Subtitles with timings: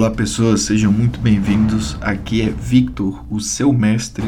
[0.00, 1.94] Olá pessoas, sejam muito bem-vindos.
[2.00, 4.24] Aqui é Victor, o seu mestre,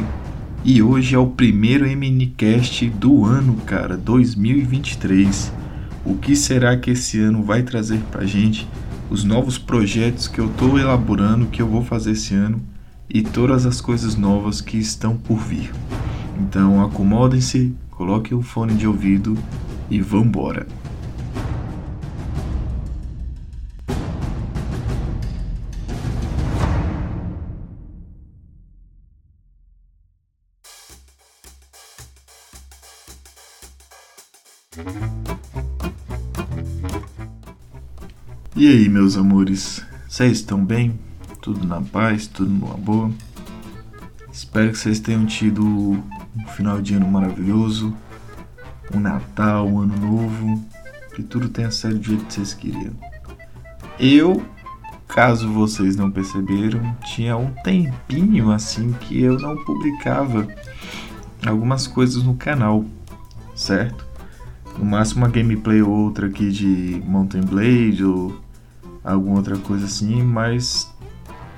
[0.62, 5.50] e hoje é o primeiro MNCast do ano, cara, 2023.
[6.04, 8.68] O que será que esse ano vai trazer pra gente?
[9.08, 12.60] Os novos projetos que eu tô elaborando, que eu vou fazer esse ano
[13.08, 15.72] e todas as coisas novas que estão por vir.
[16.38, 19.38] Então acomodem-se, coloquem o fone de ouvido
[19.90, 20.66] e vambora!
[38.62, 40.96] E aí, meus amores, vocês estão bem?
[41.40, 43.10] Tudo na paz, tudo numa boa?
[44.32, 47.92] Espero que vocês tenham tido um final de ano maravilhoso,
[48.94, 50.64] um Natal, um Ano Novo,
[51.12, 52.92] que tudo tenha saído do jeito que vocês queriam.
[53.98, 54.40] Eu,
[55.08, 60.46] caso vocês não perceberam, tinha um tempinho assim que eu não publicava
[61.44, 62.84] algumas coisas no canal,
[63.56, 64.06] certo?
[64.78, 68.40] No máximo uma gameplay ou outra aqui de Mountain Blade ou
[69.04, 70.92] alguma outra coisa assim, mas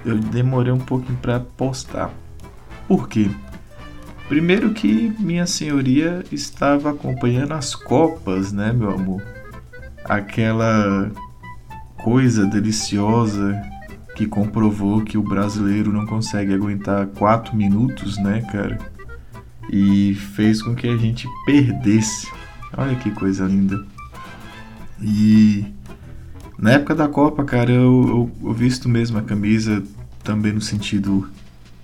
[0.05, 2.11] eu demorei um pouquinho para postar.
[2.87, 3.31] Por quê?
[4.29, 9.23] Primeiro que minha senhoria estava acompanhando as copas, né, meu amor?
[10.05, 11.11] Aquela
[11.99, 13.61] coisa deliciosa
[14.15, 18.79] que comprovou que o brasileiro não consegue aguentar 4 minutos, né, cara?
[19.71, 22.31] E fez com que a gente perdesse.
[22.77, 23.85] Olha que coisa linda.
[25.01, 25.67] E
[26.59, 29.83] na época da Copa, cara, eu, eu, eu visto mesmo a camisa
[30.23, 31.29] também no sentido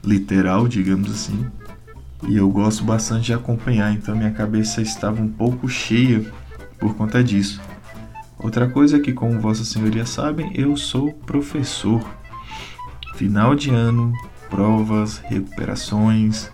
[0.03, 1.47] literal, digamos assim.
[2.29, 6.25] E eu gosto bastante de acompanhar, então minha cabeça estava um pouco cheia
[6.79, 7.61] por conta disso.
[8.39, 12.03] Outra coisa é que, como Vossa Senhoria sabem, eu sou professor.
[13.17, 14.13] Final de ano,
[14.49, 16.51] provas, recuperações,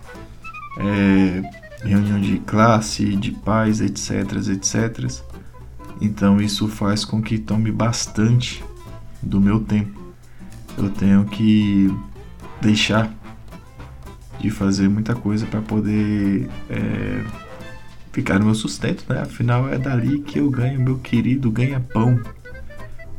[0.79, 1.41] é,
[1.81, 5.23] reunião de classe, de pais, etc, etc.
[5.99, 8.63] Então isso faz com que tome bastante
[9.21, 9.99] do meu tempo.
[10.77, 11.93] Eu tenho que
[12.61, 13.11] deixar
[14.39, 17.23] de fazer muita coisa para poder é,
[18.11, 19.21] ficar no meu sustento, né?
[19.21, 22.19] Afinal é dali que eu ganho meu querido ganha-pão.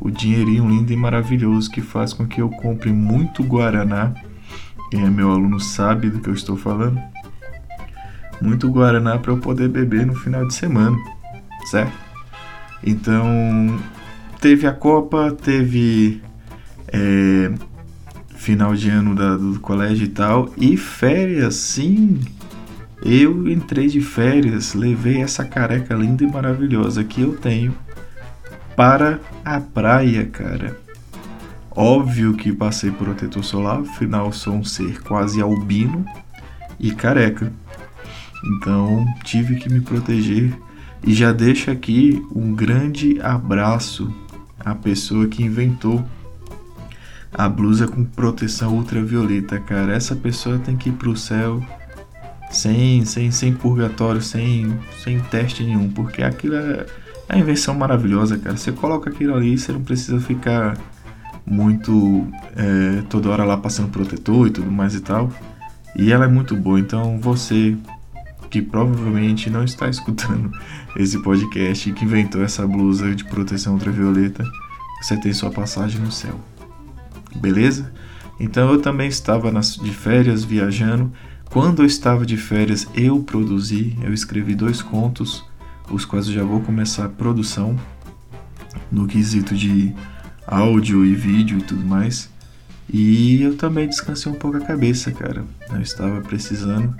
[0.00, 4.14] O dinheirinho lindo e maravilhoso que faz com que eu compre muito Guaraná.
[4.90, 7.00] Quem é meu aluno sabe do que eu estou falando.
[8.40, 10.96] Muito Guaraná para eu poder beber no final de semana,
[11.66, 12.07] certo?
[12.82, 13.78] Então,
[14.40, 16.22] teve a Copa, teve
[16.88, 17.52] é,
[18.36, 22.20] final de ano da, do colégio e tal, e férias, sim.
[23.04, 27.74] Eu entrei de férias, levei essa careca linda e maravilhosa que eu tenho
[28.74, 30.76] para a praia, cara.
[31.70, 36.04] Óbvio que passei protetor solar, afinal sou um ser quase albino
[36.78, 37.52] e careca.
[38.44, 40.52] Então tive que me proteger
[41.04, 44.12] e já deixo aqui um grande abraço
[44.59, 46.04] à pessoa que inventou
[47.32, 49.92] a blusa com proteção ultravioleta, cara.
[49.92, 51.62] Essa pessoa tem que ir pro céu
[52.50, 56.87] sem, sem, sem purgatório, sem, sem teste nenhum, porque aquilo é,
[57.28, 58.56] é uma invenção maravilhosa, cara.
[58.56, 60.76] Você coloca aquilo ali, você não precisa ficar
[61.44, 62.26] muito
[62.56, 65.31] é, toda hora lá passando protetor e tudo mais e tal.
[65.97, 67.76] E ela é muito boa, então você
[68.50, 70.50] que provavelmente não está escutando
[70.97, 74.44] esse podcast que inventou essa blusa de proteção ultravioleta,
[75.00, 76.38] você tem sua passagem no céu.
[77.37, 77.92] Beleza?
[78.41, 81.12] Então eu também estava nas, de férias viajando.
[81.50, 85.44] Quando eu estava de férias, eu produzi, eu escrevi dois contos,
[85.90, 87.78] os quais eu já vou começar a produção
[88.90, 89.93] no quesito de
[90.46, 92.31] áudio e vídeo e tudo mais.
[92.90, 95.44] E eu também descansei um pouco a cabeça, cara.
[95.70, 96.94] Eu estava precisando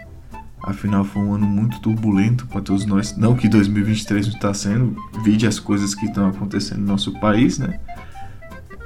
[0.62, 3.16] Afinal, foi um ano muito turbulento para todos nós.
[3.16, 7.58] Não que 2023 não está sendo, vide as coisas que estão acontecendo no nosso país,
[7.58, 7.78] né?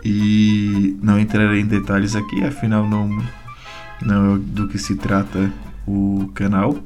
[0.05, 3.09] E não entrarei em detalhes aqui, afinal, não,
[4.01, 5.53] não é do que se trata
[5.87, 6.77] o canal.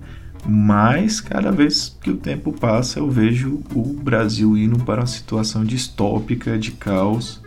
[0.49, 5.65] Mas cada vez que o tempo passa, eu vejo o Brasil indo para uma situação
[5.65, 7.43] distópica, de caos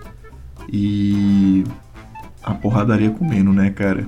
[0.71, 1.63] e
[2.43, 4.05] a porradaria comendo, né, cara?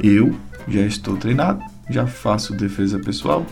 [0.00, 0.34] Eu
[0.66, 3.46] já estou treinado já faço defesa pessoal,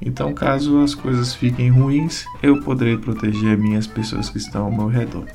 [0.00, 4.86] então caso as coisas fiquem ruins, eu poderei proteger minhas pessoas que estão ao meu
[4.86, 5.26] redor.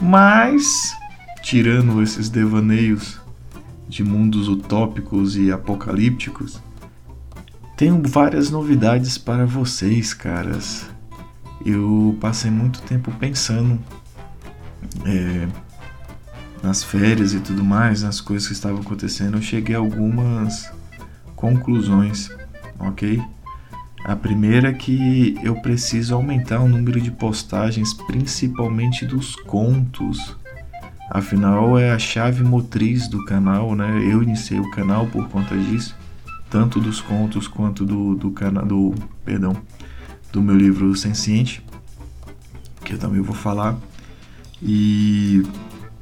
[0.00, 0.94] Mas,
[1.42, 3.20] tirando esses devaneios
[3.88, 6.60] de mundos utópicos e apocalípticos,
[7.76, 10.86] tenho várias novidades para vocês, caras.
[11.64, 13.78] Eu passei muito tempo pensando
[15.04, 15.48] é,
[16.62, 20.70] nas férias e tudo mais, nas coisas que estavam acontecendo, eu cheguei a algumas
[21.44, 22.30] conclusões,
[22.78, 23.22] ok?
[24.02, 30.34] A primeira é que eu preciso aumentar o número de postagens, principalmente dos contos.
[31.10, 34.00] Afinal, é a chave motriz do canal, né?
[34.10, 35.94] Eu iniciei o canal por conta disso,
[36.48, 39.54] tanto dos contos quanto do, do canal, do, perdão,
[40.32, 41.62] do meu livro Senciente,
[42.82, 43.76] que eu também vou falar.
[44.62, 45.42] E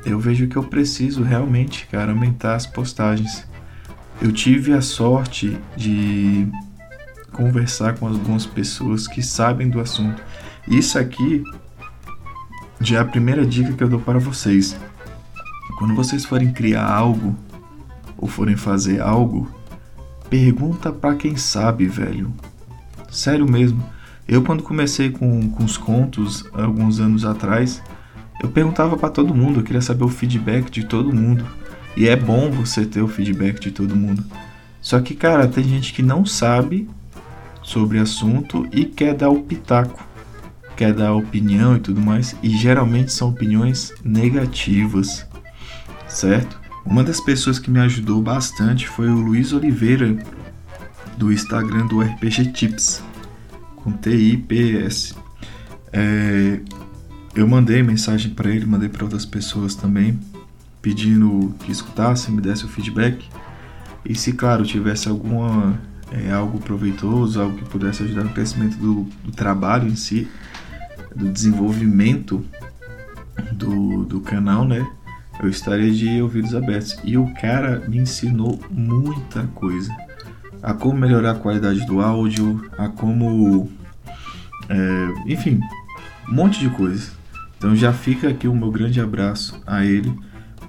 [0.05, 3.51] eu vejo que eu preciso realmente, cara, aumentar as postagens.
[4.23, 6.47] Eu tive a sorte de
[7.33, 10.23] conversar com algumas pessoas que sabem do assunto.
[10.69, 11.43] Isso aqui
[12.81, 14.79] já é a primeira dica que eu dou para vocês.
[15.77, 17.37] Quando vocês forem criar algo
[18.17, 19.51] ou forem fazer algo,
[20.31, 22.33] pergunta para quem sabe, velho.
[23.11, 23.83] Sério mesmo.
[24.29, 27.83] Eu quando comecei com, com os contos alguns anos atrás,
[28.41, 31.45] eu perguntava para todo mundo, eu queria saber o feedback de todo mundo.
[31.97, 34.25] E é bom você ter o feedback de todo mundo.
[34.81, 36.89] Só que, cara, tem gente que não sabe
[37.63, 40.03] sobre assunto e quer dar o pitaco,
[40.77, 45.27] quer dar opinião e tudo mais, e geralmente são opiniões negativas,
[46.09, 46.61] certo?
[46.85, 50.17] Uma das pessoas que me ajudou bastante foi o Luiz Oliveira,
[51.17, 53.03] do Instagram do RPG Tips,
[53.77, 55.15] com T-I-P-S.
[55.93, 56.59] É,
[57.35, 60.19] eu mandei mensagem para ele, mandei para outras pessoas também,
[60.83, 63.25] pedindo que escutassem, me desse o feedback.
[64.05, 65.81] E se, claro, tivesse alguma
[66.11, 70.29] é, algo proveitoso, algo que pudesse ajudar no crescimento do, do trabalho em si,
[71.15, 72.45] do desenvolvimento
[73.53, 74.87] do, do canal, né?
[75.41, 76.99] Eu estaria de ouvidos abertos.
[77.03, 79.93] E o cara me ensinou muita coisa.
[80.63, 83.71] A como melhorar a qualidade do áudio, a como.
[84.69, 85.61] É, enfim,
[86.29, 87.13] um monte de coisas.
[87.57, 90.15] Então já fica aqui o meu grande abraço a ele.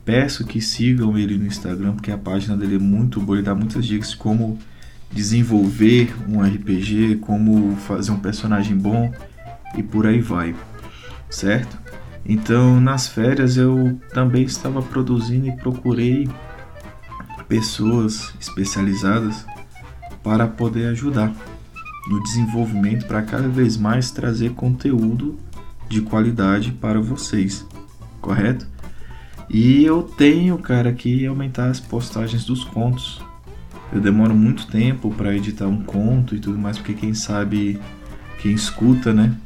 [0.06, 3.56] Peço que sigam ele no Instagram, porque a página dele é muito boa, ele dá
[3.56, 4.60] muitas dicas de como
[5.12, 9.14] desenvolver um RPG, como fazer um personagem bom
[9.78, 10.56] e por aí vai,
[11.30, 11.78] certo?
[12.26, 16.28] Então, nas férias eu também estava produzindo e procurei
[17.48, 19.46] pessoas especializadas
[20.24, 21.34] para poder ajudar
[22.08, 25.38] no desenvolvimento para cada vez mais trazer conteúdo
[25.88, 27.66] de qualidade para vocês,
[28.20, 28.73] correto?
[29.54, 33.22] E eu tenho, cara, que aumentar as postagens dos contos.
[33.94, 37.80] Eu demoro muito tempo para editar um conto e tudo mais, porque quem sabe,
[38.42, 39.38] quem escuta, né,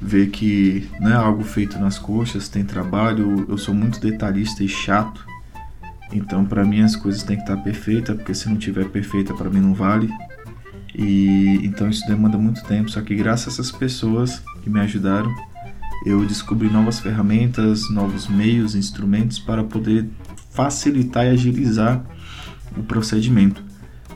[0.00, 3.44] vê que não é algo feito nas coxas, tem trabalho.
[3.48, 5.26] Eu sou muito detalhista e chato.
[6.12, 9.50] Então, para mim as coisas têm que estar perfeitas, porque se não tiver perfeita, para
[9.50, 10.08] mim não vale.
[10.94, 15.34] E então isso demanda muito tempo, só que graças a essas pessoas que me ajudaram,
[16.04, 20.08] eu descobri novas ferramentas, novos meios, instrumentos para poder
[20.50, 22.04] facilitar e agilizar
[22.76, 23.62] o procedimento.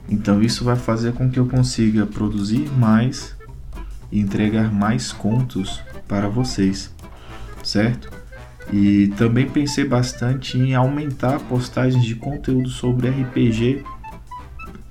[0.08, 3.36] Então isso vai fazer com que eu consiga produzir mais
[4.10, 6.94] e entregar mais contos para vocês,
[7.62, 8.10] certo?
[8.72, 13.84] E também pensei bastante em aumentar postagens de conteúdo sobre RPG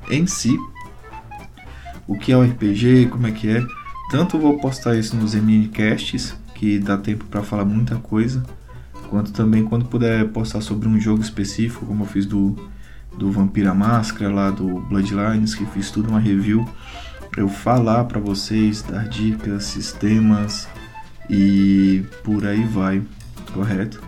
[0.10, 0.58] em si.
[2.08, 3.63] O que é o RPG, como é que é.
[4.10, 8.44] Tanto vou postar isso nos MNcasts, que dá tempo para falar muita coisa,
[9.10, 12.58] quanto também quando puder postar sobre um jogo específico, como eu fiz do,
[13.16, 16.68] do Vampira Máscara, lá do Bloodlines, que fiz tudo uma review,
[17.38, 20.68] eu falar para vocês, dar dicas, sistemas
[21.30, 23.04] e por aí vai,
[23.54, 24.02] correto?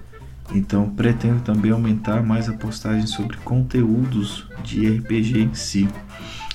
[0.51, 5.87] Então pretendo também aumentar mais a postagem sobre conteúdos de RPG em si.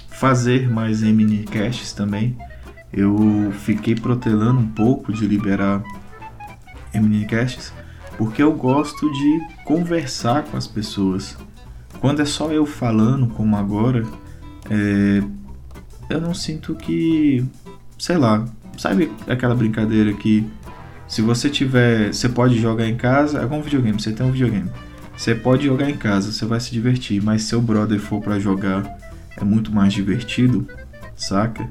[0.08, 2.36] Fazer mais minicasts também
[2.96, 5.82] eu fiquei protelando um pouco de liberar
[6.94, 7.72] minicasts
[8.16, 11.36] porque eu gosto de conversar com as pessoas.
[12.00, 14.04] Quando é só eu falando, como agora,
[14.70, 15.22] é,
[16.08, 17.44] eu não sinto que,
[17.98, 18.44] sei lá,
[18.76, 20.46] sabe aquela brincadeira que
[21.06, 24.32] se você tiver, você pode jogar em casa, é como um videogame, você tem um
[24.32, 24.70] videogame.
[25.16, 28.38] Você pode jogar em casa, você vai se divertir, mas se seu brother for para
[28.38, 28.98] jogar,
[29.36, 30.66] é muito mais divertido,
[31.14, 31.68] saca?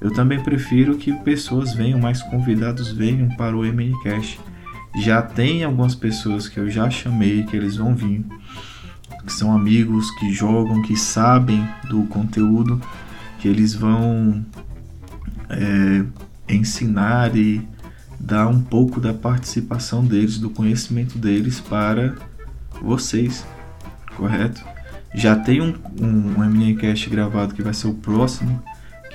[0.00, 4.38] Eu também prefiro que pessoas venham, mais convidados venham para o MNCast.
[5.02, 8.24] Já tem algumas pessoas que eu já chamei que eles vão vir,
[9.24, 12.80] que são amigos, que jogam, que sabem do conteúdo,
[13.38, 14.44] que eles vão
[15.48, 16.04] é,
[16.48, 17.66] ensinar e
[18.18, 22.14] dar um pouco da participação deles, do conhecimento deles para
[22.80, 23.46] vocês,
[24.16, 24.64] correto?
[25.14, 28.62] Já tem um, um, um MNCast gravado que vai ser o próximo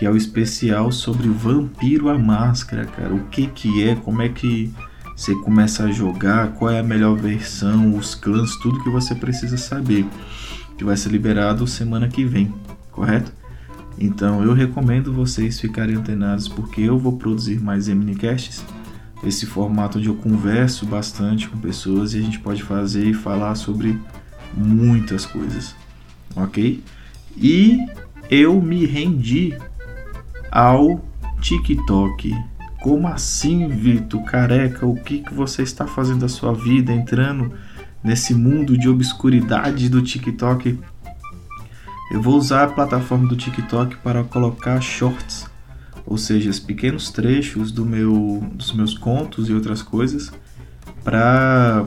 [0.01, 3.13] que é o especial sobre Vampiro a Máscara, cara.
[3.13, 4.73] O que que é, como é que
[5.15, 9.57] você começa a jogar, qual é a melhor versão, os clãs, tudo que você precisa
[9.57, 10.07] saber,
[10.75, 12.51] que vai ser liberado semana que vem,
[12.91, 13.31] correto?
[13.95, 18.65] Então eu recomendo vocês ficarem antenados porque eu vou produzir mais minicasts,
[19.23, 23.53] esse formato onde eu converso bastante com pessoas e a gente pode fazer e falar
[23.53, 23.95] sobre
[24.51, 25.75] muitas coisas,
[26.35, 26.83] ok?
[27.37, 27.77] E
[28.31, 29.53] eu me rendi
[30.51, 31.01] ao
[31.39, 32.35] TikTok.
[32.81, 34.23] Como assim, Vitor?
[34.23, 37.53] Careca, o que, que você está fazendo da sua vida entrando
[38.03, 40.77] nesse mundo de obscuridade do TikTok?
[42.11, 45.49] Eu vou usar a plataforma do TikTok para colocar shorts,
[46.05, 50.31] ou seja, os pequenos trechos do meu, dos meus contos e outras coisas,
[51.03, 51.85] para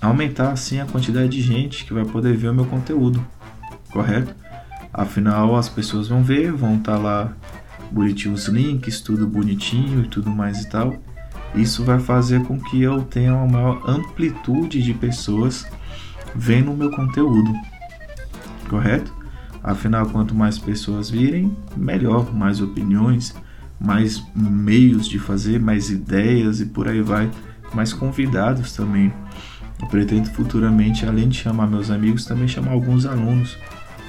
[0.00, 3.26] aumentar assim a quantidade de gente que vai poder ver o meu conteúdo,
[3.90, 4.34] correto?
[4.92, 7.32] Afinal, as pessoas vão ver, vão estar tá lá
[7.90, 10.96] bonitinho os links, tudo bonitinho e tudo mais e tal.
[11.54, 15.66] Isso vai fazer com que eu tenha uma maior amplitude de pessoas
[16.34, 17.52] vendo o meu conteúdo,
[18.68, 19.12] correto?
[19.62, 23.34] Afinal, quanto mais pessoas virem, melhor, mais opiniões,
[23.78, 27.30] mais meios de fazer, mais ideias e por aí vai,
[27.74, 29.12] mais convidados também.
[29.80, 33.56] Eu pretendo futuramente, além de chamar meus amigos, também chamar alguns alunos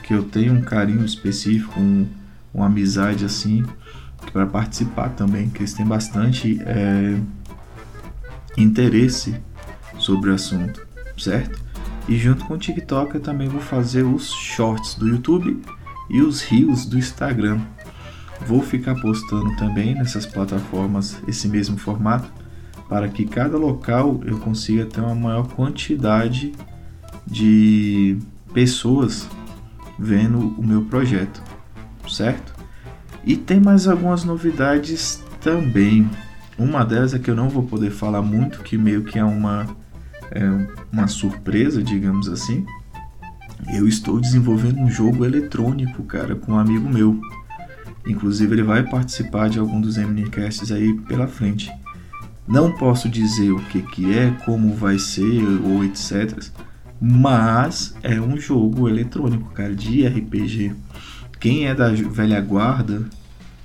[0.03, 2.05] que eu tenho um carinho específico, um,
[2.53, 3.65] uma amizade assim,
[4.31, 7.19] para participar também, que eles têm bastante é,
[8.57, 9.35] interesse
[9.97, 10.85] sobre o assunto,
[11.17, 11.59] certo?
[12.07, 15.61] E junto com o TikTok eu também vou fazer os shorts do YouTube
[16.09, 17.59] e os reels do Instagram.
[18.47, 22.31] Vou ficar postando também nessas plataformas esse mesmo formato
[22.89, 26.51] para que cada local eu consiga ter uma maior quantidade
[27.25, 28.17] de
[28.53, 29.29] pessoas
[29.97, 31.41] vendo o meu projeto,
[32.09, 32.53] certo?
[33.23, 36.09] E tem mais algumas novidades também.
[36.57, 39.67] Uma delas é que eu não vou poder falar muito, que meio que é uma,
[40.31, 40.43] é
[40.91, 42.65] uma surpresa, digamos assim.
[43.73, 47.19] Eu estou desenvolvendo um jogo eletrônico, cara, com um amigo meu.
[48.05, 51.71] Inclusive ele vai participar de algum dos MNcasts aí pela frente.
[52.47, 56.43] Não posso dizer o que, que é, como vai ser ou etc.
[56.99, 60.75] Mas é um jogo eletrônico, cara, de RPG.
[61.41, 63.03] Quem é da velha guarda,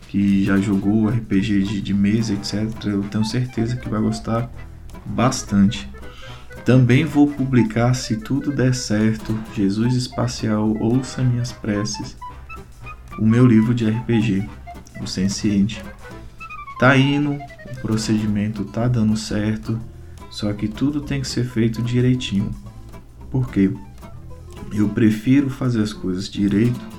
[0.08, 4.50] que já jogou RPG de, de mesa, etc., eu tenho certeza que vai gostar
[5.04, 5.86] bastante.
[6.64, 12.16] Também vou publicar, se tudo der certo, Jesus Espacial, ouça minhas preces,
[13.18, 14.48] o meu livro de RPG,
[15.02, 15.84] o Senciente.
[16.78, 19.78] Tá indo, o procedimento tá dando certo,
[20.30, 22.50] só que tudo tem que ser feito direitinho.
[23.30, 23.70] Por quê?
[24.72, 26.95] Eu prefiro fazer as coisas direito,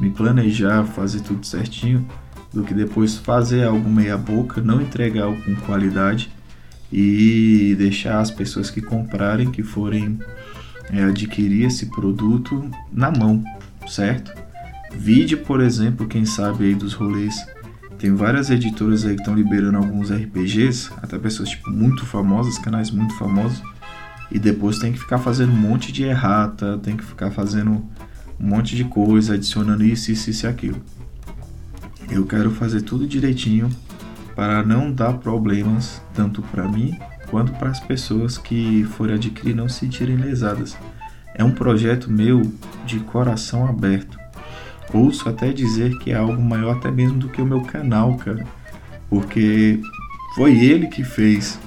[0.00, 2.04] me planejar, fazer tudo certinho,
[2.52, 6.32] do que depois fazer algo meia boca, não entregar algo com qualidade
[6.92, 10.18] e deixar as pessoas que comprarem, que forem
[10.90, 13.44] é, adquirir esse produto na mão,
[13.86, 14.32] certo?
[14.92, 17.46] Vide, por exemplo, quem sabe aí dos rolês,
[17.98, 22.90] tem várias editoras aí que estão liberando alguns RPGs, até pessoas tipo muito famosas, canais
[22.90, 23.62] muito famosos,
[24.32, 27.84] e depois tem que ficar fazendo um monte de errata, tem que ficar fazendo
[28.40, 30.82] um monte de coisa, adicionando isso, isso, isso e aquilo.
[32.10, 33.68] Eu quero fazer tudo direitinho
[34.34, 39.68] para não dar problemas tanto para mim quanto para as pessoas que forem adquirir não
[39.68, 40.76] se sentirem lesadas.
[41.34, 42.42] É um projeto meu
[42.84, 44.18] de coração aberto.
[44.92, 48.44] Ouço até dizer que é algo maior até mesmo do que o meu canal, cara.
[49.08, 49.80] Porque
[50.34, 51.60] foi ele que fez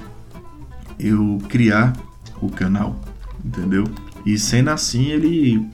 [0.98, 1.94] eu criar
[2.42, 3.00] o canal,
[3.42, 3.84] entendeu?
[4.26, 5.66] E sendo assim, ele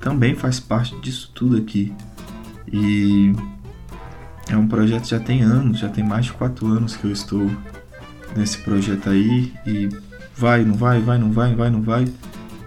[0.00, 1.92] também faz parte disso tudo aqui.
[2.72, 3.32] E
[4.48, 7.50] é um projeto já tem anos, já tem mais de quatro anos que eu estou
[8.36, 9.88] nesse projeto aí e
[10.36, 12.04] vai, não vai, vai, não vai, vai, não vai,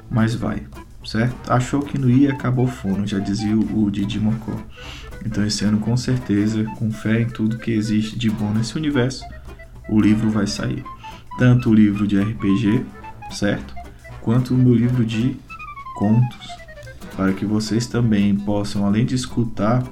[0.10, 0.64] mas vai,
[1.06, 1.52] certo?
[1.52, 4.58] Achou que não ia, acabou fono, já dizia o Didi Mocó.
[5.26, 9.24] Então esse ano com certeza, com fé em tudo que existe de bom nesse universo,
[9.90, 10.84] o livro vai sair.
[11.38, 12.86] Tanto o livro de RPG
[13.34, 13.74] certo?
[14.22, 15.36] Quanto o meu livro de
[15.96, 16.48] contos,
[17.16, 19.84] para que vocês também possam, além de escutar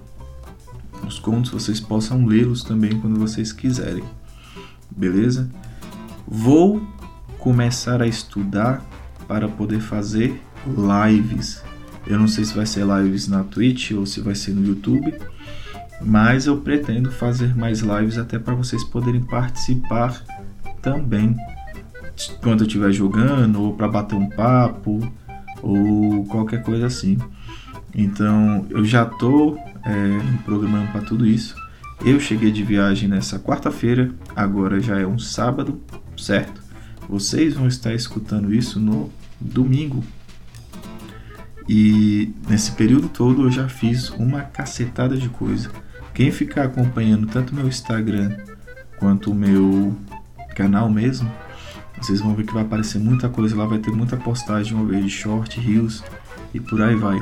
[1.06, 4.04] os contos, vocês possam lê-los também quando vocês quiserem.
[4.90, 5.50] Beleza?
[6.28, 6.82] Vou
[7.40, 8.86] começar a estudar
[9.28, 11.64] para poder fazer lives.
[12.06, 15.14] Eu não sei se vai ser lives na Twitch ou se vai ser no YouTube,
[16.02, 20.24] mas eu pretendo fazer mais lives até para vocês poderem participar
[20.82, 21.36] também
[22.42, 25.00] quando eu estiver jogando, ou para bater um papo,
[25.62, 27.18] ou qualquer coisa assim.
[27.94, 31.56] Então eu já estou é, me programando para tudo isso.
[32.04, 35.80] Eu cheguei de viagem nessa quarta-feira, agora já é um sábado,
[36.18, 36.62] certo?
[37.08, 40.04] Vocês vão estar escutando isso no domingo.
[41.70, 45.70] E nesse período todo eu já fiz uma cacetada de coisa.
[46.14, 48.36] Quem ficar acompanhando tanto meu Instagram
[48.98, 49.96] quanto o meu
[50.56, 51.32] canal mesmo,
[52.02, 55.04] vocês vão ver que vai aparecer muita coisa lá, vai ter muita postagem uma vez
[55.04, 56.04] de short, reels
[56.54, 57.20] e por aí vai,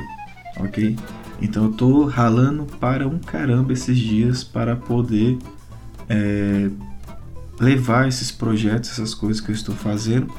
[0.56, 0.96] ok?
[1.40, 5.38] Então eu tô ralando para um caramba esses dias para poder
[6.08, 6.70] é,
[7.58, 10.32] levar esses projetos, essas coisas que eu estou fazendo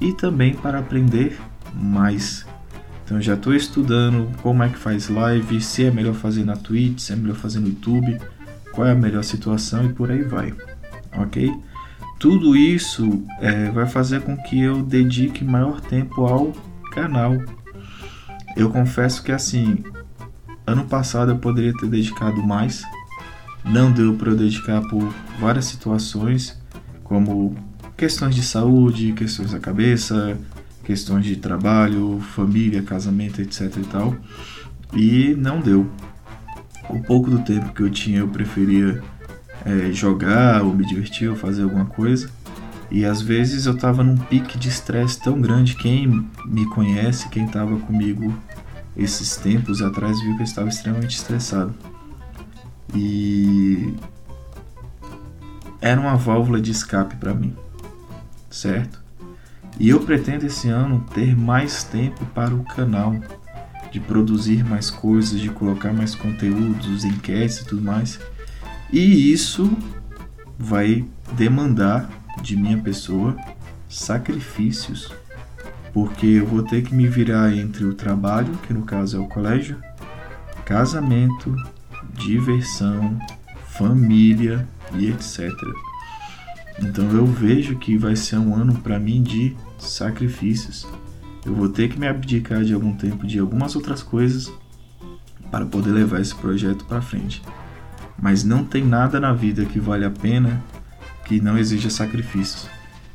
[0.00, 1.38] e também para aprender
[1.74, 2.46] mais.
[3.04, 7.00] Então já estou estudando como é que faz live, se é melhor fazer na Twitch,
[7.00, 8.18] se é melhor fazer no YouTube,
[8.72, 10.54] qual é a melhor situação e por aí vai,
[11.16, 11.52] ok?
[12.22, 16.52] Tudo isso é, vai fazer com que eu dedique maior tempo ao
[16.92, 17.36] canal.
[18.56, 19.82] Eu confesso que assim,
[20.64, 22.84] ano passado eu poderia ter dedicado mais,
[23.64, 26.56] não deu para eu dedicar por várias situações,
[27.02, 27.56] como
[27.96, 30.38] questões de saúde, questões da cabeça,
[30.84, 34.16] questões de trabalho, família, casamento, etc e tal.
[34.94, 35.90] E não deu.
[36.88, 39.02] O pouco do tempo que eu tinha eu preferia
[39.64, 42.30] é, jogar ou me divertir ou fazer alguma coisa.
[42.90, 45.76] E às vezes eu tava num pique de estresse tão grande.
[45.76, 48.34] Quem me conhece, quem tava comigo
[48.96, 51.74] esses tempos atrás, viu que eu estava extremamente estressado.
[52.94, 53.94] E
[55.80, 57.56] era uma válvula de escape para mim,
[58.50, 59.02] certo?
[59.80, 63.16] E eu pretendo esse ano ter mais tempo para o canal,
[63.90, 68.20] de produzir mais coisas, de colocar mais conteúdos, enquetes e tudo mais.
[68.92, 69.74] E isso
[70.58, 72.10] vai demandar
[72.42, 73.34] de minha pessoa
[73.88, 75.10] sacrifícios,
[75.94, 79.28] porque eu vou ter que me virar entre o trabalho, que no caso é o
[79.28, 79.78] colégio,
[80.66, 81.56] casamento,
[82.12, 83.18] diversão,
[83.66, 85.50] família e etc.
[86.82, 90.86] Então eu vejo que vai ser um ano para mim de sacrifícios.
[91.46, 94.52] Eu vou ter que me abdicar de algum tempo de algumas outras coisas
[95.50, 97.42] para poder levar esse projeto para frente.
[98.22, 100.62] Mas não tem nada na vida que vale a pena
[101.24, 102.68] que não exija sacrifícios.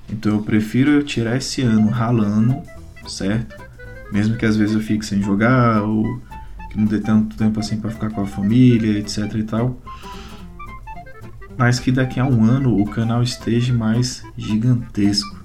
[0.10, 2.62] Então eu prefiro eu tirar esse ano ralando,
[3.08, 3.56] certo?
[4.12, 6.22] Mesmo que às vezes eu fique sem jogar ou
[6.70, 9.82] que não dê tanto tempo assim para ficar com a família, etc e tal.
[11.58, 15.38] Mas que daqui a um ano o canal esteja mais gigantesco.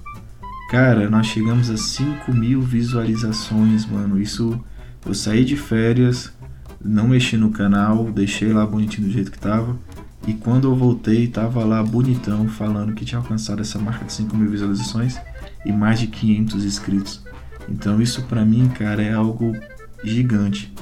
[0.69, 4.21] Cara, nós chegamos a 5 mil visualizações, mano.
[4.21, 4.59] Isso
[5.05, 6.33] eu saí de férias,
[6.83, 9.77] não mexi no canal, deixei lá bonitinho do jeito que tava.
[10.27, 14.35] E quando eu voltei, tava lá bonitão falando que tinha alcançado essa marca de 5
[14.35, 15.17] mil visualizações
[15.65, 17.21] e mais de 500 inscritos.
[17.69, 19.55] Então isso para mim, cara, é algo
[20.03, 20.73] gigante.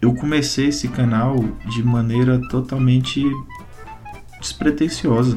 [0.00, 1.36] Eu comecei esse canal
[1.68, 3.24] de maneira totalmente
[4.40, 5.36] despretensiosa.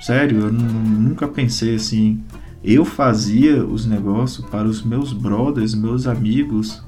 [0.00, 2.22] Sério, eu nunca pensei assim.
[2.64, 6.82] Eu fazia os negócios para os meus brothers, meus amigos,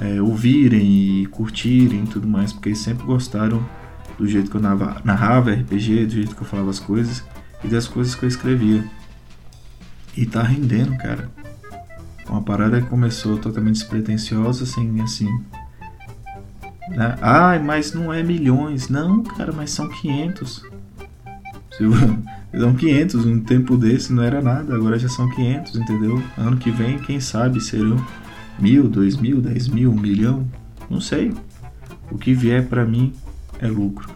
[0.00, 3.64] é, ouvirem e curtirem e tudo mais, porque eles sempre gostaram
[4.18, 7.22] do jeito que eu narrava RPG, do jeito que eu falava as coisas
[7.62, 8.84] e das coisas que eu escrevia.
[10.16, 11.30] E tá rendendo, cara.
[12.28, 15.28] Uma parada que começou totalmente despretensiosa, assim, assim.
[16.90, 17.16] Né?
[17.20, 18.88] Ai, mas não é milhões.
[18.88, 20.64] Não, cara, mas são 500.
[22.52, 26.20] São 500, um tempo desse não era nada, agora já são 500, entendeu?
[26.36, 27.96] Ano que vem, quem sabe serão
[28.60, 30.46] mil, dois mil, dez mil, um milhão,
[30.88, 31.32] não sei.
[32.10, 33.12] O que vier para mim
[33.58, 34.08] é lucro.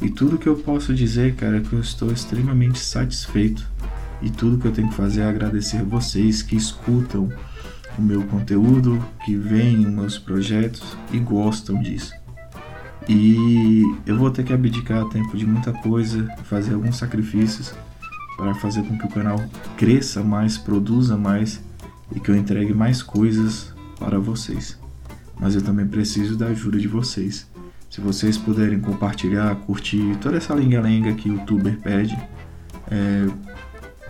[0.00, 3.68] E tudo que eu posso dizer, cara, é que eu estou extremamente satisfeito.
[4.22, 7.28] E tudo que eu tenho que fazer é agradecer vocês que escutam
[7.98, 12.12] o meu conteúdo, que veem os meus projetos e gostam disso.
[13.08, 17.74] E eu vou ter que abdicar tempo de muita coisa, fazer alguns sacrifícios
[18.36, 19.42] para fazer com que o canal
[19.76, 21.60] cresça mais, produza mais
[22.14, 24.78] e que eu entregue mais coisas para vocês.
[25.38, 27.46] Mas eu também preciso da ajuda de vocês.
[27.90, 32.18] Se vocês puderem compartilhar, curtir toda essa lenga-lenga que o youtuber pede,
[32.90, 33.26] é,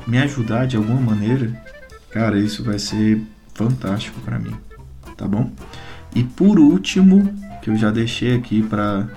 [0.06, 1.52] me ajudar de alguma maneira,
[2.10, 3.22] cara, isso vai ser
[3.54, 4.54] fantástico para mim,
[5.16, 5.52] tá bom?
[6.14, 9.08] E por último, que eu já deixei aqui para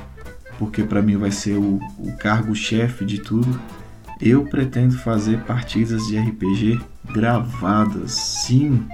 [0.60, 3.60] porque para mim vai ser o, o cargo-chefe de tudo,
[4.22, 6.80] eu pretendo fazer partidas de RPG
[7.12, 8.12] gravadas.
[8.12, 8.86] Sim,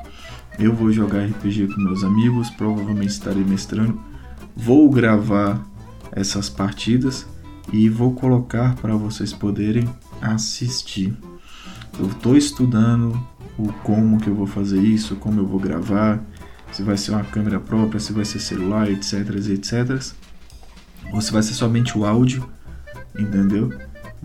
[0.59, 3.99] eu vou jogar RPG com meus amigos, provavelmente estarei mestrando.
[4.55, 5.63] Vou gravar
[6.11, 7.27] essas partidas
[7.71, 9.87] e vou colocar para vocês poderem
[10.21, 11.13] assistir.
[11.99, 13.19] Eu estou estudando
[13.57, 16.23] o como que eu vou fazer isso, como eu vou gravar,
[16.71, 20.13] se vai ser uma câmera própria, se vai ser celular, etc, etc.
[21.13, 22.47] Ou se vai ser somente o áudio,
[23.17, 23.71] entendeu?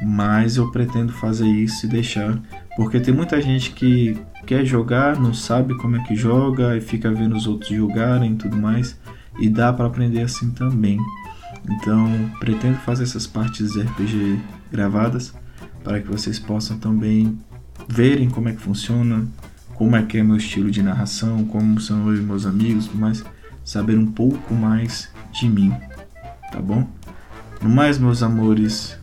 [0.05, 2.40] mas eu pretendo fazer isso e deixar,
[2.76, 7.11] porque tem muita gente que quer jogar, não sabe como é que joga e fica
[7.11, 8.98] vendo os outros jogarem e tudo mais,
[9.38, 10.98] e dá para aprender assim também.
[11.68, 12.08] Então,
[12.40, 15.32] pretendo fazer essas partes de RPG gravadas
[15.85, 17.38] para que vocês possam também
[17.88, 19.26] verem como é que funciona,
[19.74, 23.24] como é que é meu estilo de narração, como são eu e meus amigos, mas
[23.64, 25.72] saber um pouco mais de mim,
[26.50, 26.88] tá bom?
[27.61, 28.98] No mais, meus amores,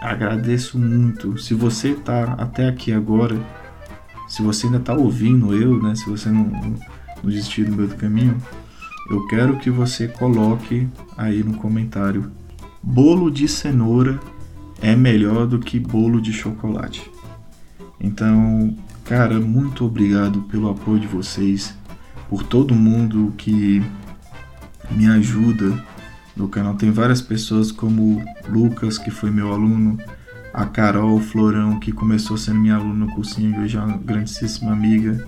[0.00, 1.38] agradeço muito.
[1.38, 3.38] Se você tá até aqui agora,
[4.28, 5.94] se você ainda tá ouvindo eu, né?
[5.94, 6.74] Se você não, não
[7.22, 8.40] desistiu do meu caminho,
[9.10, 12.30] eu quero que você coloque aí no comentário:
[12.82, 14.18] bolo de cenoura
[14.80, 17.10] é melhor do que bolo de chocolate.
[18.00, 21.76] Então, cara, muito obrigado pelo apoio de vocês,
[22.28, 23.82] por todo mundo que
[24.90, 25.84] me ajuda
[26.40, 26.74] no canal.
[26.74, 29.98] Tem várias pessoas como Lucas, que foi meu aluno,
[30.52, 34.72] a Carol Florão, que começou sendo minha aluna no cursinho e hoje é uma grandíssima
[34.72, 35.24] amiga,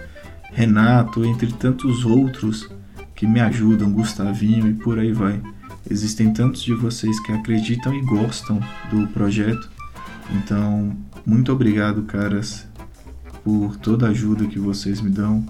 [0.53, 2.69] Renato, entre tantos outros
[3.15, 5.41] que me ajudam, Gustavinho e por aí vai.
[5.89, 9.71] Existem tantos de vocês que acreditam e gostam do projeto.
[10.31, 12.67] Então, muito obrigado, caras,
[13.45, 15.47] por toda a ajuda que vocês me dão.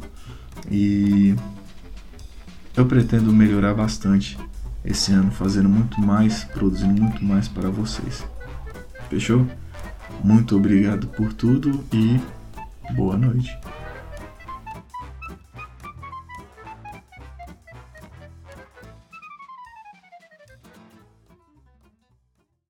[0.70, 1.34] E
[2.76, 4.38] eu pretendo melhorar bastante
[4.84, 8.24] esse ano, fazendo muito mais, produzindo muito mais para vocês.
[9.08, 9.46] Fechou?
[10.22, 12.20] Muito obrigado por tudo e
[12.94, 13.56] boa noite.